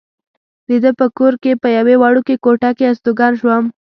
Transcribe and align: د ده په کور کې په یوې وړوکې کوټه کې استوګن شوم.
د 0.67 0.69
ده 0.83 0.91
په 0.99 1.05
کور 1.17 1.33
کې 1.43 1.51
په 1.61 1.67
یوې 1.77 1.95
وړوکې 1.97 2.35
کوټه 2.43 2.69
کې 2.77 2.85
استوګن 2.91 3.33
شوم. 3.39 3.65